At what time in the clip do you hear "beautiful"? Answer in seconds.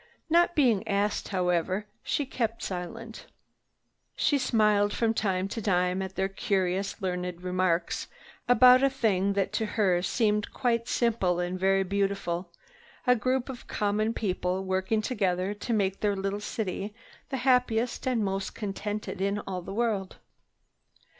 11.83-12.51